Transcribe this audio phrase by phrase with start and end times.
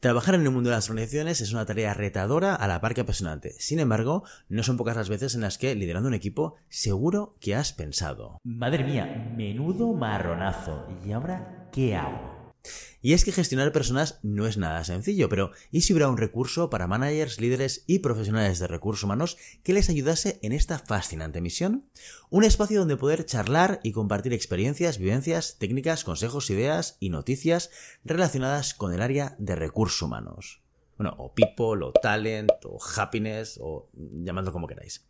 [0.00, 3.00] Trabajar en el mundo de las organizaciones es una tarea retadora a la par que
[3.00, 3.54] apasionante.
[3.58, 7.54] Sin embargo, no son pocas las veces en las que, liderando un equipo, seguro que
[7.54, 8.38] has pensado.
[8.44, 10.86] Madre mía, menudo marronazo.
[11.04, 12.35] ¿Y ahora qué hago?
[13.02, 16.70] Y es que gestionar personas no es nada sencillo, pero ¿y si hubiera un recurso
[16.70, 21.88] para managers, líderes y profesionales de recursos humanos que les ayudase en esta fascinante misión?
[22.30, 27.70] Un espacio donde poder charlar y compartir experiencias, vivencias, técnicas, consejos, ideas y noticias
[28.04, 30.65] relacionadas con el área de recursos humanos.
[30.98, 35.06] Bueno, o people, o talent, o happiness, o llamadlo como queráis.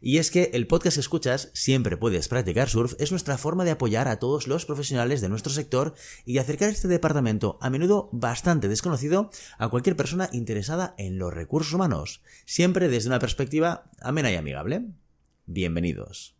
[0.00, 3.72] Y es que el podcast que escuchas, siempre puedes practicar surf, es nuestra forma de
[3.72, 8.08] apoyar a todos los profesionales de nuestro sector y de acercar este departamento, a menudo
[8.12, 14.30] bastante desconocido, a cualquier persona interesada en los recursos humanos, siempre desde una perspectiva amena
[14.30, 14.86] y amigable.
[15.46, 16.36] Bienvenidos.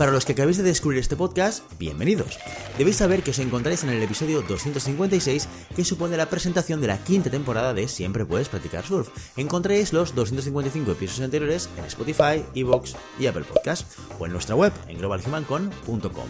[0.00, 2.38] Para los que acabéis de descubrir este podcast, bienvenidos.
[2.78, 6.96] Debéis saber que os encontráis en el episodio 256 que supone la presentación de la
[7.04, 9.10] quinta temporada de Siempre puedes practicar surf.
[9.36, 14.72] Encontréis los 255 episodios anteriores en Spotify, Evox y Apple Podcast o en nuestra web
[14.88, 16.28] en globalhumancon.com.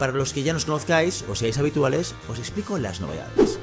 [0.00, 3.60] Para los que ya nos conozcáis o seáis habituales, os explico las novedades.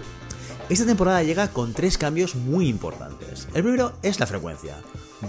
[0.69, 3.47] Esta temporada llega con tres cambios muy importantes.
[3.55, 4.75] El primero es la frecuencia.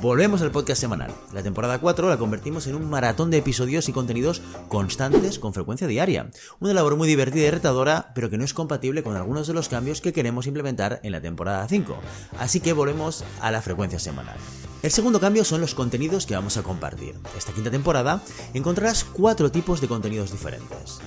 [0.03, 1.11] Volvemos al podcast semanal.
[1.33, 5.87] La temporada 4 la convertimos en un maratón de episodios y contenidos constantes con frecuencia
[5.87, 6.31] diaria.
[6.61, 9.71] Una labor muy divertida y retadora, pero que no es compatible con algunos de los
[9.71, 11.99] cambios que queremos implementar en la temporada 5.
[12.39, 14.37] Así que volvemos a la frecuencia semanal.
[14.83, 17.15] El segundo cambio son los contenidos que vamos a compartir.
[17.37, 21.01] Esta quinta temporada encontrarás cuatro tipos de contenidos diferentes.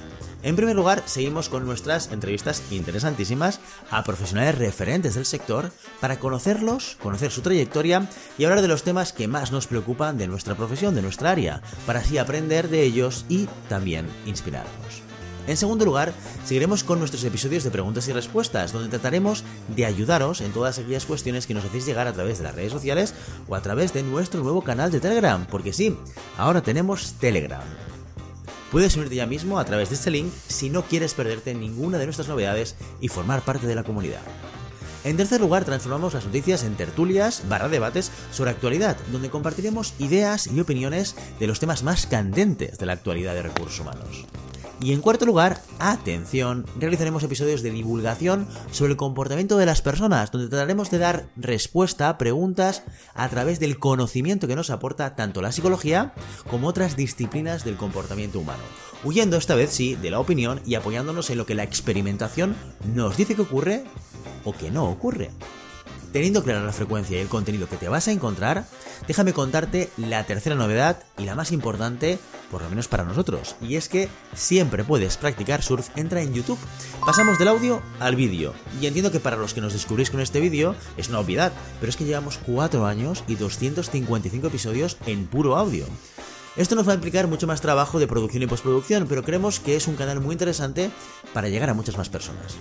[0.43, 6.97] En primer lugar, seguimos con nuestras entrevistas interesantísimas a profesionales referentes del sector para conocerlos,
[7.01, 10.95] conocer su trayectoria y hablar de los temas que más nos preocupan de nuestra profesión,
[10.95, 15.01] de nuestra área, para así aprender de ellos y también inspirarnos.
[15.47, 16.13] En segundo lugar,
[16.45, 21.05] seguiremos con nuestros episodios de preguntas y respuestas, donde trataremos de ayudaros en todas aquellas
[21.05, 23.13] cuestiones que nos hacéis llegar a través de las redes sociales
[23.47, 25.97] o a través de nuestro nuevo canal de Telegram, porque sí,
[26.37, 27.63] ahora tenemos Telegram.
[28.73, 32.05] Puedes unirte ya mismo a través de este link si no quieres perderte ninguna de
[32.05, 34.23] nuestras novedades y formar parte de la comunidad.
[35.03, 40.47] En tercer lugar, transformamos las noticias en tertulias barra debates sobre actualidad, donde compartiremos ideas
[40.47, 44.25] y opiniones de los temas más candentes de la actualidad de recursos humanos.
[44.81, 50.31] Y en cuarto lugar, atención, realizaremos episodios de divulgación sobre el comportamiento de las personas,
[50.31, 52.83] donde trataremos de dar respuesta a preguntas
[53.13, 56.13] a través del conocimiento que nos aporta tanto la psicología
[56.49, 58.63] como otras disciplinas del comportamiento humano,
[59.03, 62.55] huyendo esta vez sí de la opinión y apoyándonos en lo que la experimentación
[62.93, 63.85] nos dice que ocurre
[64.43, 65.31] o que no ocurre.
[66.11, 68.65] Teniendo clara la frecuencia y el contenido que te vas a encontrar,
[69.07, 72.19] déjame contarte la tercera novedad y la más importante,
[72.53, 76.59] por lo menos para nosotros, y es que siempre puedes practicar surf, entra en YouTube.
[77.03, 80.39] Pasamos del audio al vídeo, y entiendo que para los que nos descubrís con este
[80.39, 85.57] vídeo es una obviedad, pero es que llevamos 4 años y 255 episodios en puro
[85.57, 85.87] audio.
[86.55, 89.75] Esto nos va a implicar mucho más trabajo de producción y postproducción, pero creemos que
[89.75, 90.91] es un canal muy interesante
[91.33, 92.55] para llegar a muchas más personas.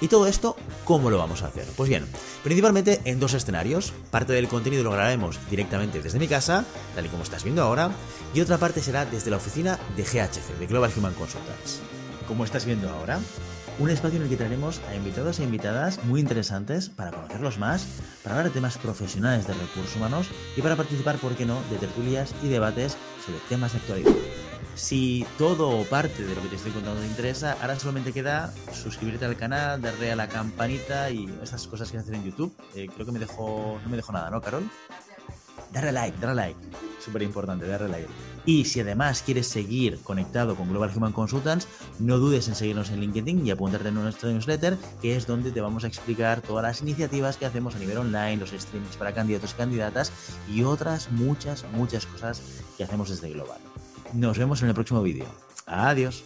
[0.00, 1.64] ¿Y todo esto cómo lo vamos a hacer?
[1.76, 2.06] Pues bien,
[2.44, 3.92] principalmente en dos escenarios.
[4.10, 6.64] Parte del contenido lo grabaremos directamente desde mi casa,
[6.94, 7.90] tal y como estás viendo ahora,
[8.34, 11.80] y otra parte será desde la oficina de GHC, de Global Human Consultants.
[12.28, 13.20] Como estás viendo ahora,
[13.78, 17.86] un espacio en el que traeremos a invitados e invitadas muy interesantes para conocerlos más,
[18.22, 21.76] para hablar de temas profesionales de recursos humanos y para participar, por qué no, de
[21.76, 24.12] tertulias y debates sobre temas de actualidad.
[24.74, 28.52] Si todo o parte de lo que te estoy contando te interesa, ahora solamente queda
[28.72, 32.54] suscribirte al canal, darle a la campanita y estas cosas que hacen en YouTube.
[32.74, 34.68] Eh, creo que me dejó, no me dejó nada, ¿no, Carol?
[35.72, 36.60] Darle like, darle like.
[37.02, 38.08] Súper importante, darle like.
[38.46, 41.66] Y si además quieres seguir conectado con Global Human Consultants,
[41.98, 45.60] no dudes en seguirnos en LinkedIn y apuntarte en nuestro newsletter, que es donde te
[45.60, 49.52] vamos a explicar todas las iniciativas que hacemos a nivel online, los streamings para candidatos
[49.52, 50.12] y candidatas
[50.48, 52.40] y otras muchas, muchas cosas
[52.78, 53.58] que hacemos desde Global.
[54.12, 55.26] Nos vemos en el próximo vídeo.
[55.66, 56.24] Adiós.